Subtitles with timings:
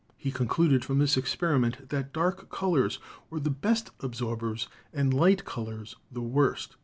[0.17, 2.97] He concluded from this experiment that dark colors
[3.29, 6.75] were the best absorbers and light colors the worst.